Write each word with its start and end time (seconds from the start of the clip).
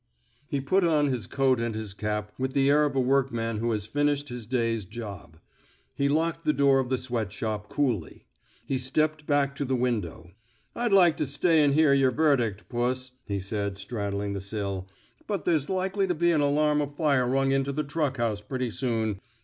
He 0.47 0.59
put 0.59 0.83
on 0.83 1.09
his 1.09 1.27
coat 1.27 1.59
and 1.61 1.75
his 1.75 1.93
cap 1.93 2.31
with 2.39 2.53
the 2.53 2.71
air 2.71 2.85
of 2.85 2.95
a 2.95 2.99
workman 2.99 3.57
who 3.59 3.71
has 3.71 3.85
finished 3.85 4.29
his 4.29 4.47
day's 4.47 4.83
job." 4.83 5.37
He 5.93 6.09
locked 6.09 6.43
the 6.43 6.53
door 6.53 6.79
of 6.79 6.89
the 6.89 6.97
sweat 6.97 7.31
shop 7.31 7.69
coolly. 7.69 8.25
He 8.65 8.79
stepped 8.79 9.27
back 9.27 9.55
to 9.57 9.63
the 9.63 9.75
win 9.75 10.01
dow. 10.01 10.31
I'd 10.75 10.91
like 10.91 11.17
to 11.17 11.27
stay 11.27 11.63
an' 11.63 11.73
hear 11.73 11.93
yer 11.93 12.09
verdict, 12.09 12.67
puss," 12.67 13.11
he 13.27 13.39
said, 13.39 13.77
straddling 13.77 14.33
the 14.33 14.41
sill, 14.41 14.87
but 15.27 15.45
there's 15.45 15.69
likely 15.69 16.07
to 16.07 16.15
be 16.15 16.31
an 16.31 16.41
alarm 16.41 16.81
of 16.81 16.97
fire 16.97 17.27
rung 17.27 17.51
into 17.51 17.71
the 17.71 17.83
truck 17.83 18.17
house 18.17 18.41
pretty 18.41 18.71
soon. 18.71 19.19